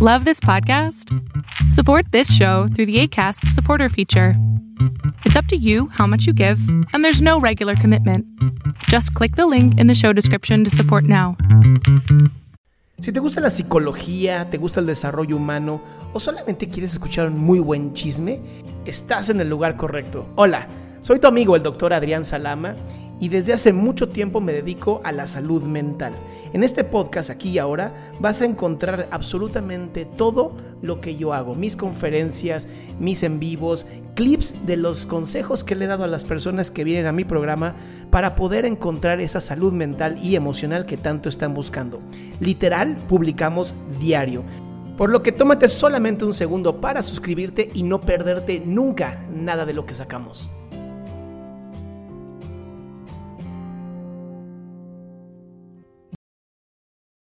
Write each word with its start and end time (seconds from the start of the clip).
Love 0.00 0.24
this 0.24 0.38
podcast? 0.38 1.12
Support 1.72 2.12
this 2.12 2.32
show 2.32 2.68
through 2.68 2.86
the 2.86 3.00
ACAST 3.02 3.48
supporter 3.48 3.88
feature. 3.88 4.34
It's 5.24 5.34
up 5.34 5.46
to 5.46 5.56
you 5.56 5.88
how 5.88 6.06
much 6.06 6.24
you 6.24 6.32
give, 6.32 6.60
and 6.92 7.04
there's 7.04 7.20
no 7.20 7.40
regular 7.40 7.74
commitment. 7.74 8.24
Just 8.84 9.12
click 9.14 9.34
the 9.34 9.48
link 9.48 9.76
in 9.76 9.88
the 9.88 9.96
show 9.96 10.12
description 10.12 10.62
to 10.62 10.70
support 10.70 11.02
now. 11.02 11.36
Si 13.00 13.10
te 13.10 13.18
gusta 13.18 13.40
la 13.40 13.50
psicología, 13.50 14.48
te 14.48 14.56
gusta 14.56 14.78
el 14.78 14.86
desarrollo 14.86 15.34
humano 15.34 15.80
o 16.14 16.20
solamente 16.20 16.68
quieres 16.68 16.92
escuchar 16.92 17.26
un 17.26 17.36
muy 17.36 17.58
buen 17.58 17.92
chisme, 17.92 18.40
estás 18.86 19.30
en 19.30 19.40
el 19.40 19.48
lugar 19.48 19.76
correcto. 19.76 20.28
Hola, 20.36 20.68
soy 21.02 21.18
tu 21.18 21.26
amigo 21.26 21.56
el 21.56 21.64
doctor 21.64 21.92
Adrián 21.92 22.24
Salama 22.24 22.76
y 23.20 23.28
desde 23.28 23.52
hace 23.52 23.72
mucho 23.72 24.08
tiempo 24.08 24.40
me 24.40 24.52
dedico 24.52 25.00
a 25.04 25.12
la 25.12 25.26
salud 25.26 25.62
mental. 25.62 26.12
En 26.52 26.64
este 26.64 26.82
podcast 26.82 27.28
aquí 27.30 27.50
y 27.50 27.58
ahora 27.58 28.12
vas 28.20 28.40
a 28.40 28.46
encontrar 28.46 29.08
absolutamente 29.10 30.06
todo 30.06 30.56
lo 30.80 31.00
que 31.00 31.16
yo 31.16 31.32
hago, 31.32 31.54
mis 31.54 31.76
conferencias, 31.76 32.68
mis 32.98 33.22
en 33.22 33.38
vivos, 33.38 33.84
clips 34.14 34.54
de 34.64 34.76
los 34.76 35.04
consejos 35.04 35.62
que 35.62 35.74
le 35.74 35.84
he 35.84 35.88
dado 35.88 36.04
a 36.04 36.08
las 36.08 36.24
personas 36.24 36.70
que 36.70 36.84
vienen 36.84 37.06
a 37.06 37.12
mi 37.12 37.24
programa 37.24 37.74
para 38.10 38.34
poder 38.34 38.64
encontrar 38.64 39.20
esa 39.20 39.40
salud 39.40 39.72
mental 39.72 40.18
y 40.22 40.36
emocional 40.36 40.86
que 40.86 40.96
tanto 40.96 41.28
están 41.28 41.54
buscando. 41.54 42.00
Literal, 42.40 42.96
publicamos 43.08 43.74
diario. 44.00 44.42
Por 44.96 45.10
lo 45.10 45.22
que 45.22 45.30
tómate 45.30 45.68
solamente 45.68 46.24
un 46.24 46.34
segundo 46.34 46.80
para 46.80 47.02
suscribirte 47.02 47.70
y 47.72 47.84
no 47.84 48.00
perderte 48.00 48.60
nunca 48.64 49.24
nada 49.32 49.64
de 49.64 49.74
lo 49.74 49.86
que 49.86 49.94
sacamos. 49.94 50.50